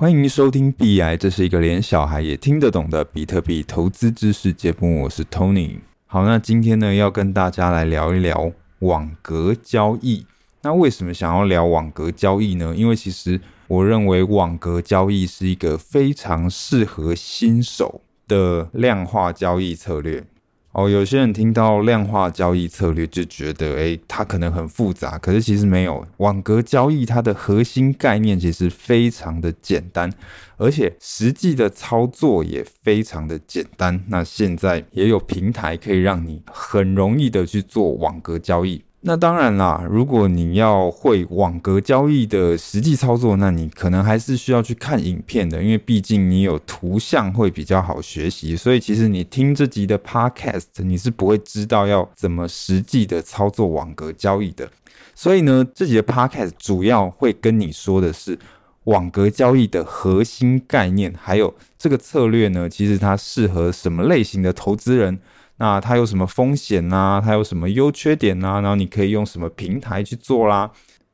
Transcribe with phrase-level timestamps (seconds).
[0.00, 5.02] 欢迎收听币癌，这是一个连小孩也听得懂的比特币投资知识节目。
[5.02, 5.80] 我是 Tony。
[6.06, 10.24] 好，那今天呢，要跟大家来聊一聊网格交易。
[10.62, 12.72] 那为什么想要聊网格交易呢？
[12.76, 20.24] 因为其实我认为网格交易是一个非常适合新手的量化交易策略。
[20.72, 25.18] 哦，有些人听到量化交易策略就觉得，诶，它可能很复杂。
[25.18, 30.12] 可是其实没有，网格交易它的核心概念其实非常的简单，
[30.56, 34.04] 而且实际的操作也非常的简单。
[34.08, 38.84] 那现在也有平台可以让你很容易的去做网格交易。
[39.08, 48.54] 那当然啦，如果你要会网格交易的实际操作，那你可能还是需要去看影片的，因为毕竟你有图像会比较好学习。
[48.54, 54.68] 所以其实你听这集的 Podcast，你是不会知道要怎么实际的操作网格交易的。
[55.14, 58.38] 所以呢，这集的 Podcast 主要会跟你说的是
[58.84, 65.18] 网格交易的核心概念，还有这个策略呢，其实它适合什么类型的投资人。
[65.58, 67.20] 那它有什么风险啊？
[67.20, 68.60] 它有什么优缺点啊？
[68.60, 70.70] 然后你可以用什么平台去做啦？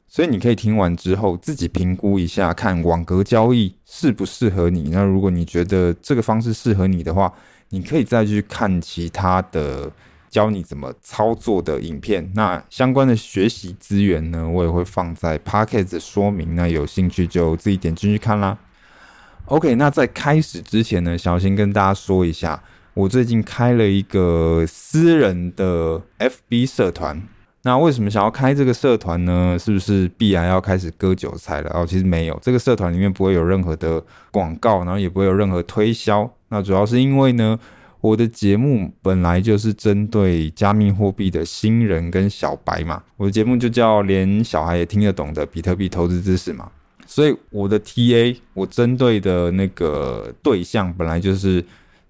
[0.06, 4.90] 所以你可以听完之后自己评估一下，看网格交易适不适合你。
[4.90, 7.32] 那如果你觉得这个方式适合你的话，
[7.70, 9.90] 你可以再去看其他的
[10.30, 12.30] 教你怎么操作的影片。
[12.34, 16.54] 那相关的学习资源呢，我也会放在 Pocket 说明。
[16.54, 18.56] 那有兴趣就自己点进去看啦。
[19.46, 22.62] OK，那在开始之前呢，想先跟大家说一下。
[22.94, 27.20] 我最近开了一个私人的 FB 社团，
[27.62, 29.58] 那为什么想要开这个社团呢？
[29.58, 31.70] 是不是必然要开始割韭菜了？
[31.74, 34.00] 哦，其实没有，这个社团里面不会有任何的
[34.30, 36.30] 广告，然后也不会有任何推销。
[36.50, 37.58] 那主要是因为呢，
[38.00, 46.70] 我的节目本来就是针对加密货币的新人跟小白嘛，我的节目就叫连小孩也听得懂的比特币投资知识嘛，
[47.08, 51.64] 所以我的 TA 我针对的那个对象本来就是。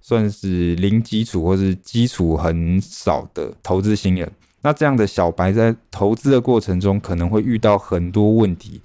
[0.07, 4.31] 算是零基础或是基础很少的投资新人，
[4.61, 8.83] 那这样的小白在投资的过程中可能会遇到很多问题，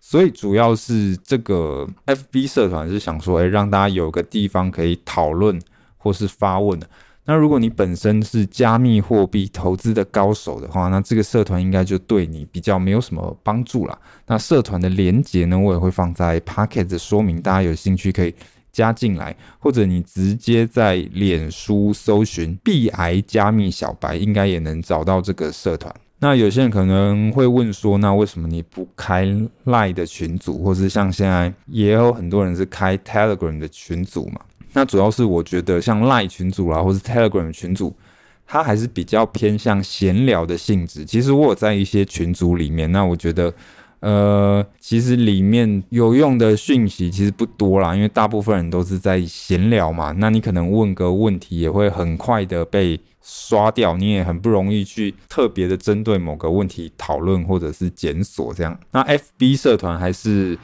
[0.00, 5.60] 所以主要是这个 FB 社团是想说，哎，让大家有个地方可以讨论
[5.98, 6.88] 或是发问的。
[7.26, 13.98] 那如果你本身是加密货币投资的高手的话，那这个社团应该就对你比较没有什么帮助啦。
[14.26, 18.34] 那社团的连结呢，我也会放在 Podcast 的说明，大家有兴趣可以。
[18.72, 25.94] 加进来，或者你直接在脸书搜寻“币癌加密小白”，应该也能找到这个社团。
[26.18, 29.26] 那有些人可能会问说，那为什么你不开
[29.66, 34.40] Line 的群组，或是像现在也有很多人是开 Telegram 的群组嘛？
[34.72, 37.94] 那主要是我觉得像 Line 群组啦，或是 Telegram 群组，
[38.46, 41.04] 它还是比较偏向闲聊的性质。
[41.04, 43.52] 其实我有在一些群组里面，那我觉得。
[44.02, 50.12] 呃，其实里面有用的讯息其实不多啦，因为大部分人都是在闲聊嘛。
[50.18, 58.76] 那你可能问个问题也会很快的被刷掉，你也很不容易去特别的针对某个问题讨论或者是检索这样。
[58.90, 60.58] 那 FB 社团还是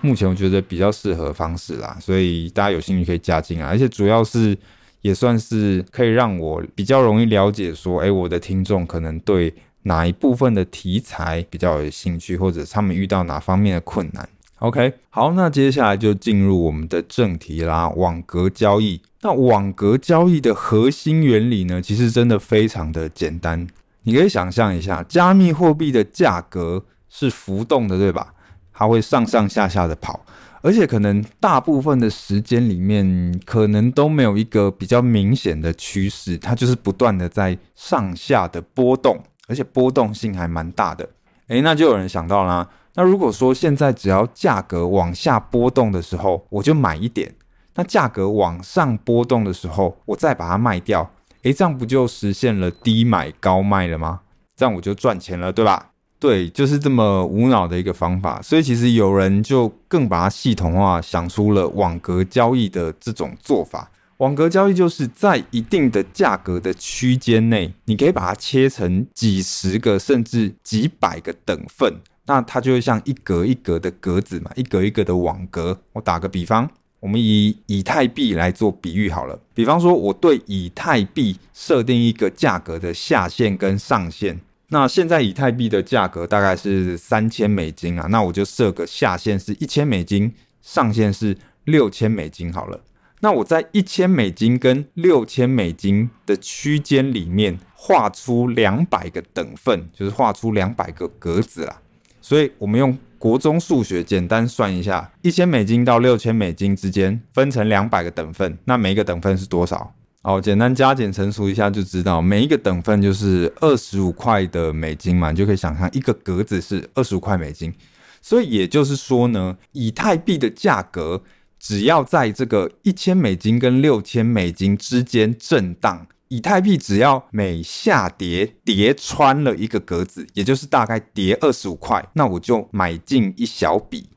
[0.00, 4.56] 目前我觉得比较适合方式啦，所以大家有兴趣可以加进来，而且主要是
[5.00, 9.52] 也算是可以让我比较容易了解说，哎，我的听众可能对。
[9.84, 14.28] 哪一部分的题材比较有兴趣，或者他们遇到哪方面的困难
[14.58, 17.88] ？OK，好，那接下来就进入我们的正题啦。
[17.90, 23.66] 网格交易，那网格交易的核心原理呢，其实真的非常的简单。
[24.04, 28.32] 你可以想象一下，加密货币的价格是浮动的，对吧？
[28.72, 30.24] 它会上上下下的跑，
[30.62, 39.22] 而且可能大部分的时间里面，可能都没有一个比较明显的趋势，它就是不断的在上下的波动。
[39.46, 41.08] 而且波动性还蛮大的，
[41.48, 47.28] 诶，那就有人想到啦，那如果说现在只要价格往下波动的时候，我就买一点；
[47.74, 51.10] 那价格往上波动的时候，我再把它卖掉，
[51.42, 54.20] 诶，这样不就实现了低买高卖了吗？
[54.56, 55.90] 这样我就赚钱了，对吧？
[56.20, 58.40] 对，就是这么无脑的一个方法。
[58.40, 63.90] 所以其实有人就更把它系统化，想出了网格交易的这种做法。
[64.18, 71.92] 网格交易就是在一定的价格的区间内，你可以把它切成几十个甚至几百个等份，
[72.26, 75.80] 那它就会像一格一格的格子嘛，一格一格的网格。
[75.92, 76.70] 我打个比方，
[77.00, 79.36] 我们以以太币来做比喻好了。
[79.52, 84.38] 比方说，我对以太币设定一个价格的下限跟上限，
[84.68, 90.32] 那现在以太币的价格大概是三千美金啊，那我就设个下限是一千美金，
[90.62, 92.80] 上限是六千美金好了。
[93.24, 101.80] 那我在一千美金跟六千美金的区间里面画出两百个等份，就是画出两百个格子啦。
[102.20, 109.94] 所以我们用国中数学简单算一下，一千美金到六千美金之间分成两百个等份，那每一个等份是多少？
[110.20, 117.72] 好，简单加减乘除一下就知道，每一个等份就是二十五块的美金嘛，你就可以想象一个格子是二十五块美金。
[118.20, 121.22] 所以也就是说呢，以太币的价格
[121.64, 134.10] 只要在这个一千美金跟六千美金之间震荡，以太币只要每下跌跌穿了一个格子，也就是大概跌二十五块，那我就买进一小笔。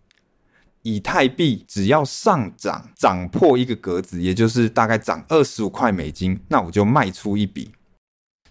[0.82, 7.72] 以太币只要上涨涨破一个格子，也就是大概涨二十五块美金，那我就卖出一笔。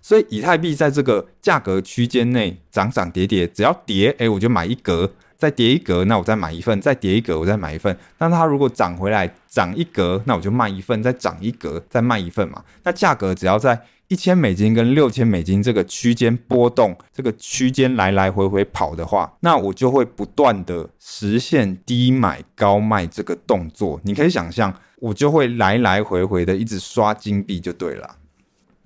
[0.00, 5.12] 所以以太币在这个价格区间内涨涨跌跌，只要跌，哎，我就买一格。
[5.36, 7.96] 再跌一格，那我再买一份；再跌一格，我再买一份。
[8.18, 12.64] 那它如果涨回来涨一格，那我就卖一份；再涨一格，再卖一份嘛。
[12.84, 24.00] 那价格只要在一千美金跟六千美金这个区间波动，这个区间来来回回跑的话，那我就会不断的实现低买高卖这个动作。
[24.04, 28.16] 你可以想象，我就会来来回回的一直刷金币就对了。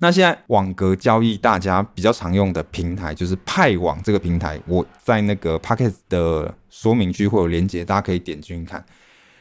[0.03, 8.83] 那现在网格交易大家比较常用的平台就是派网这个平台，我在那个 Pocket 的说明区会有连接，大家可以点进去看。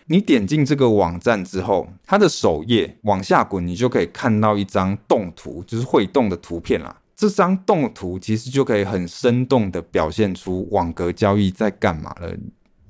[0.08, 6.94] 你点进这个网站之后，它的首页往下滚，你就可以看到一张动图，就是会动的图片啦。
[7.16, 12.30] 这张动图其实就可以很生动的表现出网格交易在干嘛了。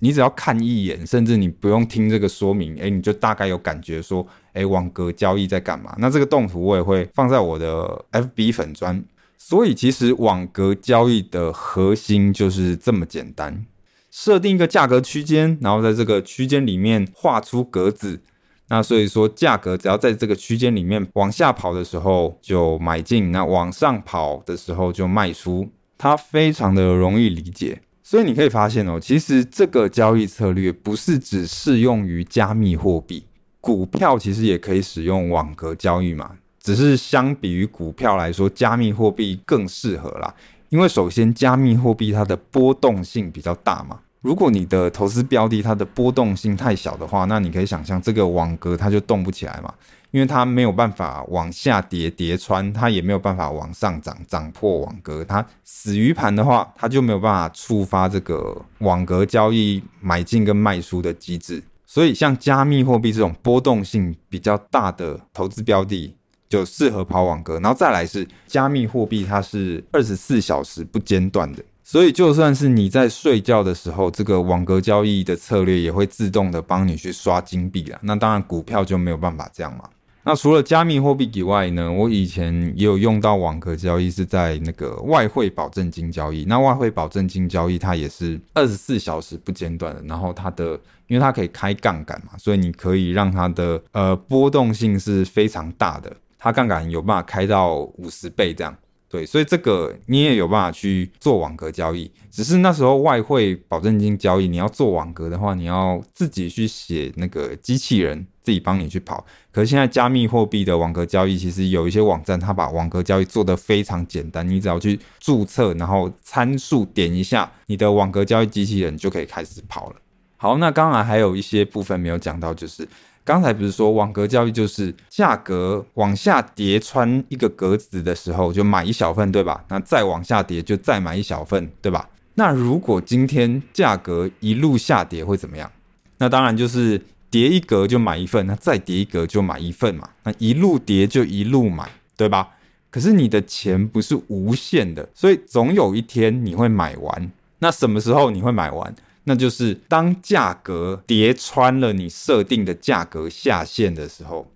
[0.01, 5.95] 你只要看一眼，甚至你不用听这个说明，诶，你就大概有感觉说，诶，网格交易在干嘛？
[5.99, 9.05] 那这个动图我也会放在我的 FB 粉砖。
[9.37, 13.65] 所以其实网格交易的核心就是这么简单，
[14.11, 18.21] 设定一个价格区间，然后在这个区间里面画出格子。
[18.69, 25.69] 那所以说，价格只要在这个区间里面往下跑的时候就买进，那往上跑的时候就卖出，
[25.99, 27.81] 它非常的容易理解。
[28.05, 33.25] 所以你可以发现哦，其实这个交易策略不是只适用于加密货币，
[33.61, 36.33] 股票其实也可以使用网格交易嘛。
[36.63, 40.35] 只是相比于股票来说，加密货币更适合啦。
[40.69, 43.99] 因为首先，加密货币它的波动性比较大嘛。
[44.21, 49.73] 如果你的投资标的它的波动性太小的话，那你可以想象这个网格它就动不起来嘛。
[50.11, 61.63] 因为它没有办法往下跌跌穿，它也没有办法往上涨涨破网格，它死鱼盘的话，它就没有办法触发这个网格交易买进跟卖出的机制。
[61.93, 66.15] 所以像加密货币这种波动性比较大的投资标的，
[66.49, 67.55] 就适合跑网格。
[67.59, 77.99] 然后再来是加密货币，它是二十四小时不间断的，所以就算是你在睡觉的时候，这个网格交易的策略也会自动的帮你去刷金币啊。
[78.05, 79.83] 那当然股票就没有办法这样嘛。
[80.31, 86.45] 那除了加密货币以外呢，我以前也有用到网格交易，是在那个外汇保证金交易。
[86.45, 90.79] 那外汇保证金交易它也是二十四小时不间断的，然后它的
[91.09, 98.73] 因为它可以开杠杆嘛，所以你可以让它的呃波动性是非常大的，它杠杆有办法开到五十倍这样。
[99.09, 108.25] 对，所以这个你也有办法去做网格交易，只是那时候外汇保证金交易你要做网格的话，你要自己去写那个机器人。
[108.43, 119.97] 自己帮你去跑，可是现在加密货币的网格交易，其实有一些网站，它把网格交易做得非常简单，你只要去注册，然后参数点一下，你的网格交易机器人就可以开始跑了。
[120.39, 122.89] 好，那刚才还有一些部分没有讲到，就是
[123.23, 129.63] 刚才不是说网格交易就是价格往下跌穿一个格子的时候就买一小份，对吧？
[129.69, 132.09] 那再往下跌就再买一小份，对吧？
[132.37, 135.71] 那如果今天价格一路下跌会怎么样？
[136.17, 136.99] 那当然就是。
[137.31, 142.57] 跌一格就买一份，那再跌一格就买一份嘛，那一路跌就一路买，对吧？
[142.91, 147.31] 可是你的钱不是无限的，所以总有一天你会买完。
[147.61, 148.95] 那什么时候你会买完？
[149.25, 154.51] 那就是当价格跌穿了你设定的价格下限的时候。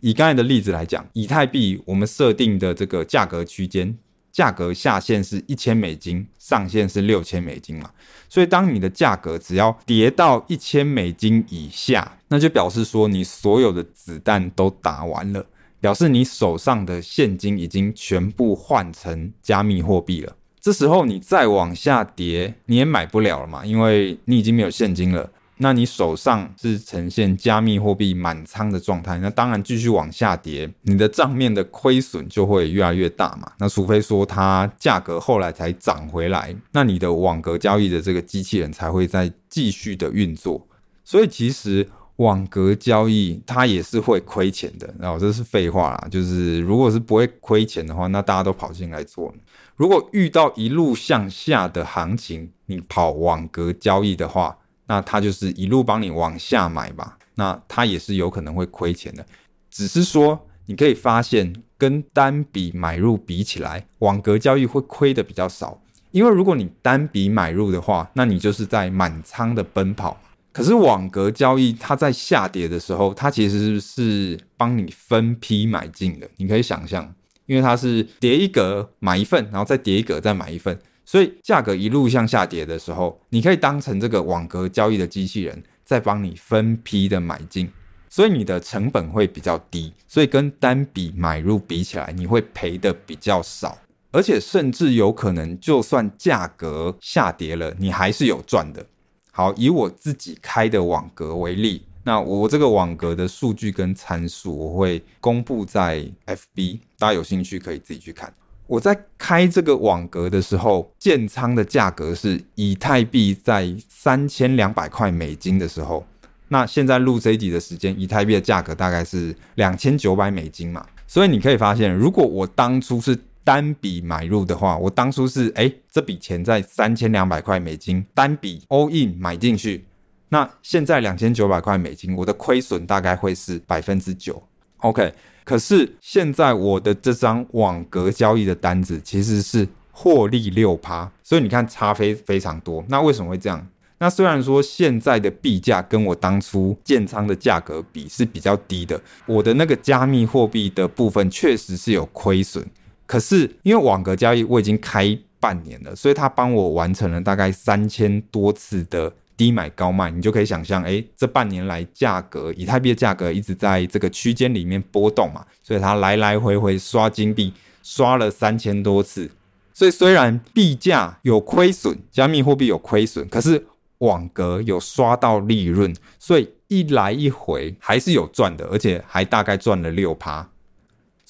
[0.00, 3.96] 以刚才的例子来讲，以太币我们设定的这个价格区间。
[4.40, 7.90] 价格下限是一千美金，上限是六千美金嘛，
[8.26, 15.44] 所以当你的价格只要跌到一千美金以下，那就表示说你所有的子弹都打完了，
[15.78, 20.34] 表示你手上的现金已经全部换成加密货币了。
[20.58, 25.30] 这时候你再往下跌，你也买不了了嘛，因为你已经没有现金了。
[25.62, 33.52] 那你手上是呈现加密货币满仓的状态，那当然继续往下跌，你的账面的亏损就会越来越大嘛。
[33.58, 40.66] 那除非说它价格后来才涨回来，那你的网格交易的这个机器人才会再继续的运作。
[41.04, 41.86] 所以其实
[42.16, 46.08] 网格交易它也是会亏钱的，然后这是废话啦。
[46.10, 49.30] 就是如果是不会亏钱的话，那大家都跑进来做。
[49.76, 54.56] 如果遇到一路向下的行情，你跑网格交易的话，
[54.90, 57.16] 那它就是一路帮你往下买吧。
[57.36, 59.24] 那它也是有可能会亏钱的。
[59.70, 65.80] 只是说你可以发现，跟单笔买入比起来，网格交易会亏的比较少。
[66.10, 70.20] 因为如果你单笔买入的话，那你就是在满仓的奔跑。
[70.50, 76.28] 可是网格交易，它在下跌的时候，它其实是帮你分批买进的。
[76.38, 77.14] 你可以想象，
[77.46, 80.76] 因为它是叠一格买一份，然后再叠一格再买一份，
[81.10, 87.68] 所以价格一路向下跌的时候，你可以当成这个网格交易的机器人在帮你分批的买进，
[88.08, 93.76] 所以你的成本会比较低，所以跟单笔买入比起来，你会赔的比较少，
[94.12, 98.86] 而且甚至有可能，就算价格下跌了，你还是有赚的。
[99.32, 108.32] 好，以我自己开的网格为例，那我这个网格的数据跟参数我会公布在 FB，大家有兴趣可以自己去看。
[108.70, 116.06] 我在开这个网格的时候，建仓的价格是以太币在三千两百块美金的时候，
[116.46, 129.84] 那现在录这一集的时间，以太币的价格大概是两千九百美金嘛，所以你可以发现，如果我当初是单笔买入的话，我当初是哎，这笔钱在三千两百块美金单笔 all in 买进去，
[130.28, 134.40] 那现在两千九百块美金，我的亏损大概会是百分之九。
[134.76, 135.12] OK，
[135.50, 142.84] 可是现在我的这张网格交易的单子其实是获利六趴，所以你看差非非常多。
[142.86, 143.66] 那为什么会这样？
[143.98, 152.64] 那虽然说现在的币价跟我当初建仓的价格比是比较低的，我的那个加密货币的部分确实是有亏损。
[153.04, 169.30] 可是，因为网格交易我已经开半年了，所以他帮我完成了大概三千多次的低买高卖，你就可以想象，哎，这半年来价格，以太币的价格一直在这个区间里面波动嘛，所以它来来回回刷金币，刷了三千多次。
[169.72, 173.64] 所以虽然币价有亏损，加密货币有亏损，可是
[174.00, 180.46] 网格有刷到利润，所以一来一回还是有赚的，而且还大概赚了六趴。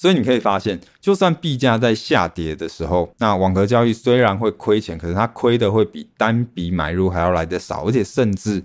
[0.01, 8.63] 所以你可以发现，就算币价在下跌的时候，那网格交易虽然会亏钱，可是它亏的会比单笔买入还要来得少，而且甚至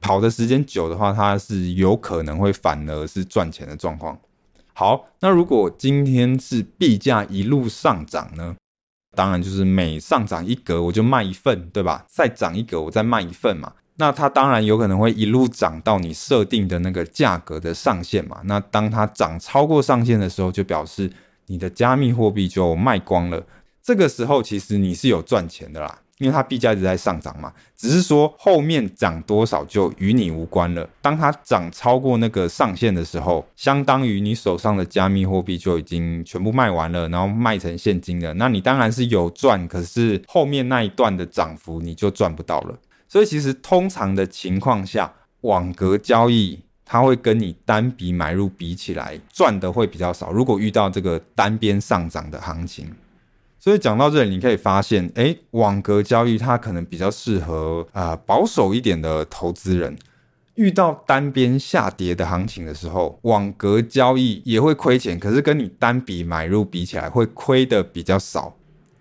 [0.00, 4.16] 跑的时间久的话，它是有可能会反而是赚钱的状况。
[4.74, 8.54] 好，那如果今天是币价一路上涨呢？
[9.16, 12.04] 当然就是每上涨一格我就卖一份，对吧？
[12.08, 13.72] 再涨一格我再卖一份嘛。
[13.98, 18.40] 那它当然有可能会一路涨到你设定的那个价格的上限嘛。
[18.44, 21.10] 那当它涨超过上限的时候，就表示
[21.46, 23.42] 你的加密货币就卖光了。
[23.82, 27.52] 这个时候其实你是有赚钱的啦，因为它币价一直在上涨嘛。
[27.76, 30.88] 只是说后面涨多少就与你无关了。
[31.00, 38.34] 当它涨超过那个上限的时候，相当于你手上的加密货币就已经全部卖完了，然后卖成现金了。
[38.34, 42.76] 那你当然是有赚，可是后面那一段的涨幅你就赚不到了。
[43.08, 50.32] 所以其实通常的情况下，网格交易它会跟你单笔买入比起来赚的会比较少。
[50.32, 52.92] 如果遇到这个单边上涨的行情，
[53.58, 59.96] 所以讲到这里，你可以发现，诶，网格交易它可能比较适合啊、保守一点的投资人。
[60.54, 68.56] 遇到单边下跌的行情的时候，网格交易也会亏钱，可是跟你单笔买入比起来，会亏的比较少。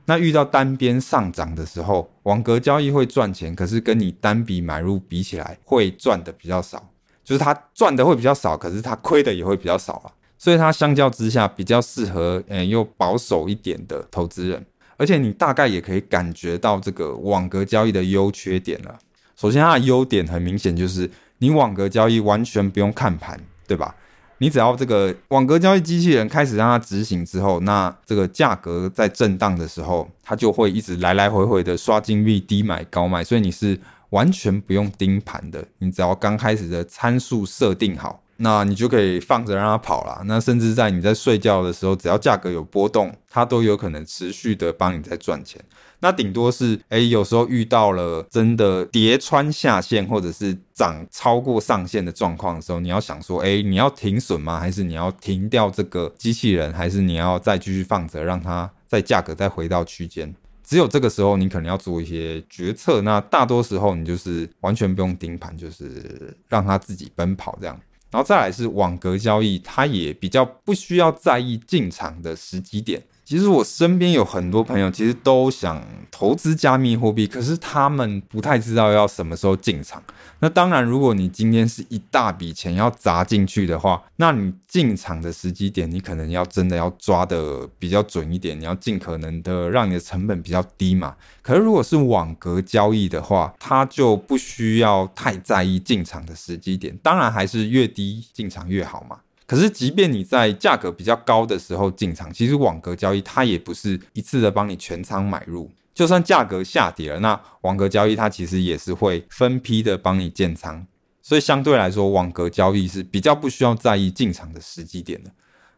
[0.05, 6.91] 那遇到单边上涨的时候，网格交易会赚钱，可是跟你单笔买入比起来，会赚的比较少。
[7.23, 10.11] 就是它赚的会比较少，可是它亏的也会比较少啊。
[10.37, 14.63] 所以它相较之下比较适合，嗯，又保守一点的投资人。
[14.97, 18.97] 而且你大概也可以感觉到这个网格交易的优缺点了。
[19.35, 21.09] 首先，它的优点很明显，就是
[21.39, 23.95] 你网格交易完全不用看盘，对吧？
[24.39, 35.65] 你只要这个网格交易机器人开始让它执行之后，那这个价格在震荡的时候，它就会一直来来回回的刷金币，低买高卖，所以你是完全不用盯盘的。
[35.79, 40.21] 你只要刚开始的参数设定好，那你就可以放着让它跑了。
[40.25, 45.61] 那甚至在你在睡觉的时候，只要价格有波动，它都有可能持续的帮你在赚钱。
[45.99, 54.59] 那顶多是，哎，有时候遇到了真的跌穿下限，或者是涨超过上限的状况的时候，你要想说，哎，你要停损吗？
[54.59, 56.71] 还是你要停掉这个机器人？
[56.73, 60.33] 还是你要再继续放着，让它在价格再回到区间？
[60.63, 63.01] 只有这个时候，你可能要做一些决策。
[63.01, 67.79] 那大多时候，你就是完全不用盯盘，就是让它自己奔跑这样。
[68.11, 73.01] 然后再来是网格交易，它也比较不需要在意进场的时机点。
[73.25, 80.01] 其实我身边有很多朋友，其实都想投资加密货币，可是他们不太知道要什么时候进场。
[80.41, 91.15] 那当然，如果你今天是一大笔钱要砸进去的话，那你进场的时机点，你可能要真的要抓得比较准一点，你要尽可能的让你的成本比较低嘛。
[91.41, 99.17] 可是如果是网格交易的话，它就不需要太在意进场的时机点，当然还是越低进场越好嘛。
[99.47, 105.71] 可是，即便你在价格比较高的时候进场，其实网格交易它也不是一次的帮你全仓买入。
[105.93, 110.85] 就算价格下跌了，那网格交易它其实也是会分批的帮你建仓。
[111.21, 115.31] 所以相对来说，网格交易是比较不需要在意进场的时机点的。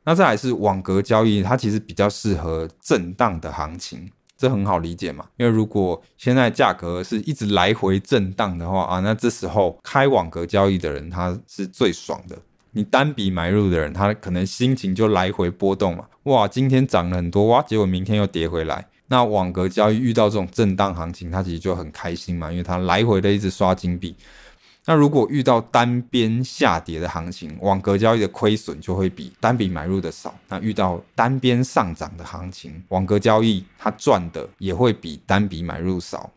[0.05, 5.25] 那再来是网格交易，它其实比较适合震荡的行情，这很好理解嘛。
[5.37, 12.37] 因为如果现在价格是一直来回震荡的话啊，那这时候开网格交易的人他是最爽的。
[12.77, 16.05] 你单笔买入的人，他可能心情就来回波动嘛。
[16.25, 18.85] 哇，今天涨了很多哇，结果明天又跌回来。
[19.07, 24.15] 那网格交易遇到这种震荡行情，他其实就很开心嘛，因为他来回的一直刷金币。
[24.85, 30.35] 那如果遇到单边下跌的行情，网格交易的亏损就会比单笔买入的少。
[30.47, 36.29] 那遇到单边上涨的行情，网格交易它赚的也会比单笔买入少。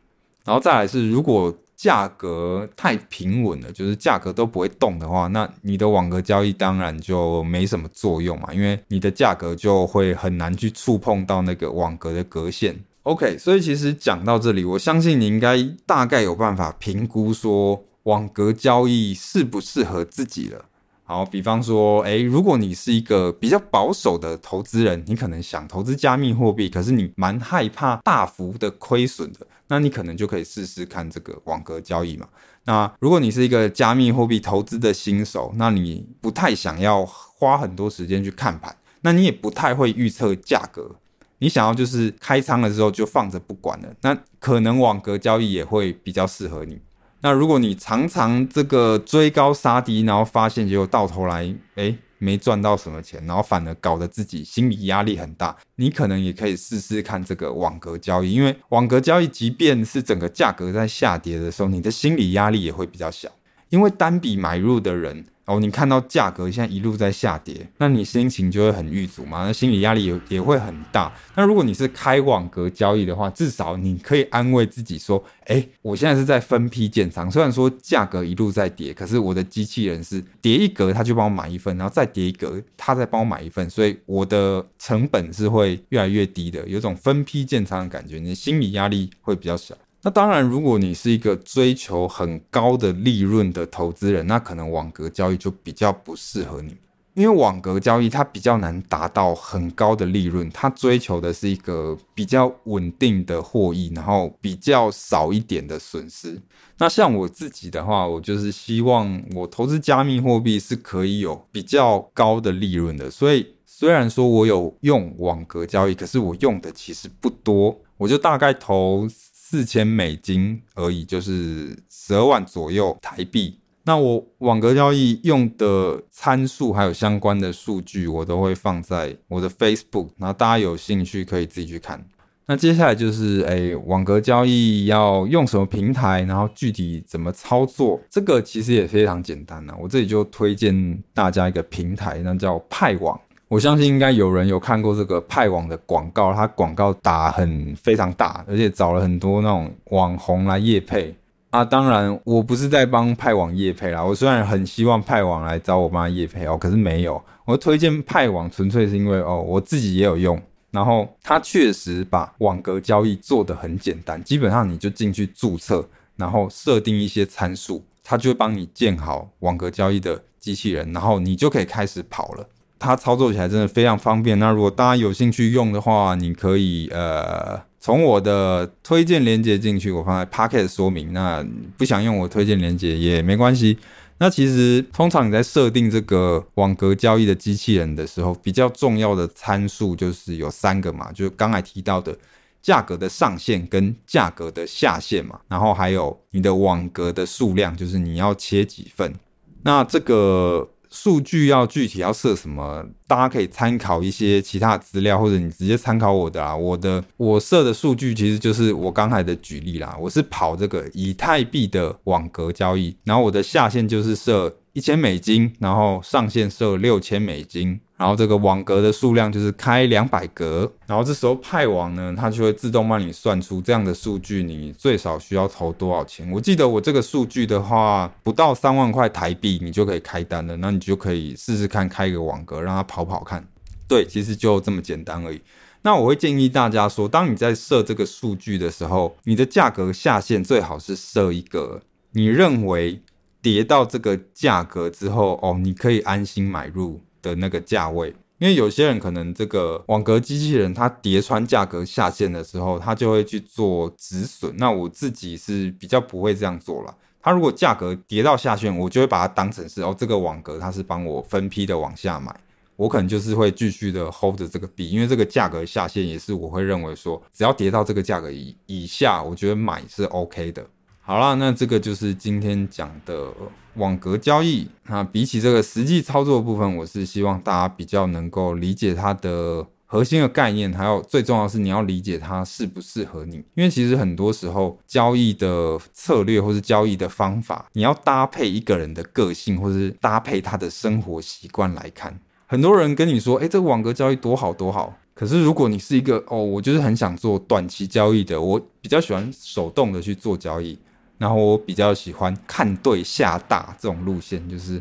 [0.46, 1.54] 然后再来是如果。
[1.80, 12.78] 价格太平稳了，就是价格都不会动的话，那你的网格交易当然就没什么作用嘛，因为你的价格就会很难去触碰到那个网格的格线。
[13.04, 15.56] OK，所以其实讲到这里，我相信你应该
[15.86, 20.62] 大概有办法评估说网格交易适不适合自己了。
[21.10, 32.28] 好，比方说，诶，如果你是一个比较保守的投资人，你可能想投资加密货币，可是你蛮害怕大幅的亏损的，那你可能就可以试试看这个网格交易嘛。
[32.66, 40.94] 那如果你是一个加密货币投资的新手，那你不太想要花很多时间去看盘，那你也不太会预测价格，
[41.38, 46.80] 你想要就是开仓的时候就放着不管了，那可能网格交易也会比较适合你。
[47.22, 63.28] 那如果你常常这个追高杀低，然后发现结果到头来，诶，没赚到什么钱，然后反而搞得自己心理压力很大，你可能也可以试试看这个网格交易，因为网格交易即便是整个价格在下跌的时候，你的心理压力也会比较小，
[63.68, 65.26] 因为单笔买入的人。
[65.50, 71.12] 哦，你看到价格现在一路在下跌，那你心情就会很郁卒嘛，那心理压力也也会很大。
[71.34, 89.74] 那如果你是开网格交易的话，至少你可以安慰自己说，哎，我现在是在分批建仓，虽然说价格一路在跌，可是我的机器人是跌一格他就帮我买一份，然后再跌一格他再帮我买一份，所以我的成本是会越来越低的，有种分批建仓的感觉，你的心理压力会比较小。
[90.02, 96.74] 那当然，如果你是一个追求很高的利润的投资人，那可能网格交易就比较不适合你，
[97.12, 106.40] 因为网格交易它比较难达到很高的利润，它追求的是一个比较稳定的获益，然后比较少一点的损失。
[106.78, 113.10] 那像我自己的话，我就是希望我投资加密货币是可以有比较高的利润的。
[113.10, 119.06] 所以虽然说我有用网格交易，可是我用的其实不多，我就大概投。
[119.50, 123.58] 四千美金而已，就是十二万左右台币。
[123.82, 132.00] 那我网格交易用的参数还有相关的数据，我都会放在我的 Facebook，然后大家有兴趣可以自己去看。
[132.46, 139.74] 那接下来就是，哎，网格交易要用什么平台，然后具体怎么操作，这个其实也非常简单呢。
[139.80, 143.20] 我这里就推荐大家一个平台，那叫派网。
[143.50, 151.12] 我相信应该有人有看过这个派网的广告，它广告打很非常大，而且找了很多那种网红来夜配
[151.50, 151.64] 啊。
[151.64, 154.04] 当然，我不是在帮派网夜配啦。
[154.04, 157.20] 我虽然很希望派网来找我帮他业配哦，可是没有。
[157.44, 165.84] 我推荐派网纯粹是因为哦，我自己也有用，然后它确实把网格交易做得很简单，基本上你就进去注册，
[166.14, 172.46] 然后设定一些参数，它就帮你建好网格交易的机器人，然后你就可以开始跑了。
[172.80, 174.38] 它操作起来真的非常方便。
[174.38, 181.12] 那如果大家有兴趣用的话，你可以呃从我的推荐链接进去，我放在 Pocket 说明。
[181.12, 183.78] 那不想用我推荐链接也没关系。
[184.18, 192.16] 那其实通常你在设定这个网格交易的机器人的时候，比较重要的参数就是有三个嘛，就是刚才提到的
[192.62, 199.14] 价格的上限跟价格的下限嘛，然后还有你的网格的数量，就是你要切几份。
[199.62, 200.66] 那这个。
[200.90, 206.54] 数据要具体要设什么，大家可以参考一些其他资料，或者你直接参考我的啊。
[206.54, 209.96] 我的我设的数据其实就是我刚才的举例啦。
[210.00, 226.30] 我是跑这个以太币的网格交易，然后我的下限就是设一千美金，然后上限设六千美金，然后这个网格的数量就是开两百格，然后这时候派网呢，它就会自动帮你算出这样的数据，你最少需要投多少钱？
[226.30, 233.44] 我记得我这个数据的话，不到三万块台币，你就可以开单了，那你就可以试试看开一个网格，让它跑跑看。
[233.88, 235.40] 对，其实就这么简单而已。
[235.82, 241.80] 那我会建议大家说，当你在设这个数据的时候，你的价格下限最好是设一个
[242.12, 243.00] 你认为
[243.42, 248.14] 跌到这个价格之后，哦，你可以安心买入的那个价位。
[248.38, 254.54] 因为有些人可能这个网格机器人它跌穿价格下限的时候，它就会去做止损。
[254.56, 256.94] 那我自己是比较不会这样做了。
[257.20, 262.34] 它如果价格跌到下限，我就会把它当成是哦，这个网格它是帮我分批的往下买。
[262.76, 270.66] 我可能就是会继续的 hold 着这个币，因为这个价格下限也是我会认为说，只要跌到这个价格以以下，我觉得买是 OK 的。
[271.10, 273.32] 好啦，那这个就是今天讲的
[273.74, 274.68] 网格交易。
[274.86, 283.42] 那比起这个实际操作的部分，我是希望大家比较能够理解它的核心的概念，还有最重要的是你要理解它适不适合你。
[283.56, 292.20] 因为其实很多时候交易的策略或是交易的方法，你要搭配一个人的个性，或是搭配他的生活习惯来看。
[292.46, 294.96] 很多人跟你说，诶，这个网格交易多好多好。
[295.12, 300.78] 可是如果你是一个哦，我就是很想做短期交易的，我比较喜欢手动的去做交易，
[301.20, 304.80] 然后我比较喜欢看对下大这种路线，就是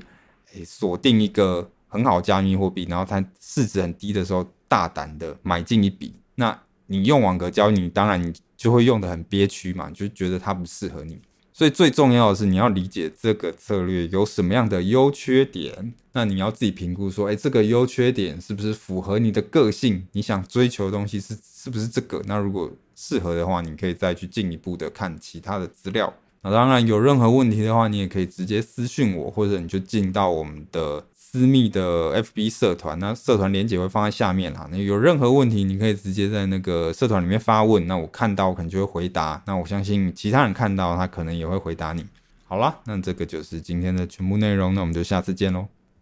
[0.54, 6.14] 诶锁定一个很好加密货币，然后它市值很低的时候，大胆的买进一笔。
[6.36, 11.20] 那你用网格交易，你当然你就会用得很憋屈嘛，就觉得它不适合你。
[11.52, 15.94] 所以最重要的是，你要理解这个策略有什么样的优缺点。
[16.14, 20.08] 那你要自己评估说，哎，这个优缺点是不是符合你的个性？
[20.14, 22.24] 你想追求的东西是是不是这个？
[22.26, 26.14] 那如果适合的话，你可以再去进一步的看其他的资料。
[26.42, 31.06] 那当然有任何问题的话，你也可以直接私讯我，或者你就进到我们的。
[31.32, 34.68] 私密的 FB 社团，那社团链接会放在下面哈。
[34.72, 39.40] 那有任何问题，你可以直接在那个社团里面发问，那我看到我可能就会回答。
[39.46, 42.04] 那我相信其他人看到他可能也会回答你。
[42.48, 45.68] 好啦，那这个就是今天的全部内容，那我们就下次见喽。